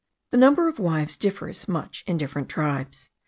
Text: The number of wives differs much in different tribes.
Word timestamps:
The 0.31 0.37
number 0.37 0.67
of 0.67 0.79
wives 0.79 1.15
differs 1.15 1.67
much 1.67 2.03
in 2.07 2.17
different 2.17 2.49
tribes. 2.49 3.11